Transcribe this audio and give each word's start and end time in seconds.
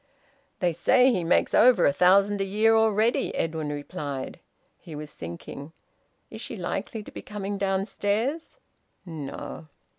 "They 0.61 0.73
say 0.73 1.11
he 1.11 1.23
makes 1.23 1.53
over 1.53 1.85
a 1.85 1.93
thousand 1.93 2.41
a 2.41 2.43
year 2.43 2.75
already," 2.75 3.35
Edwin 3.35 3.69
replied. 3.69 4.39
He 4.79 4.95
was 4.95 5.13
thinking. 5.13 5.73
"Is 6.31 6.41
she 6.41 6.55
likely 6.55 7.03
to 7.03 7.11
be 7.11 7.21
coming 7.21 7.59
downstairs? 7.59 8.57
No." 9.05 9.67